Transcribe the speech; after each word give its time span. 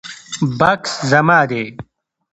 بکس 0.59 0.91
زما 1.11 1.39
دی 1.49 1.63